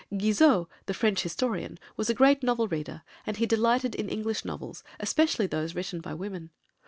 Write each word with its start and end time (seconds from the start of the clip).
Guizot, 0.11 0.65
the 0.87 0.95
French 0.95 1.21
historian, 1.21 1.77
was 1.95 2.09
a 2.09 2.15
great 2.15 2.41
novel 2.41 2.67
reader, 2.67 3.03
and 3.27 3.37
he 3.37 3.45
delighted 3.45 3.93
in 3.93 4.09
English 4.09 4.43
novels, 4.43 4.83
especially 4.99 5.45
those 5.45 5.75
written 5.75 6.01
by 6.01 6.15
women. 6.15 6.49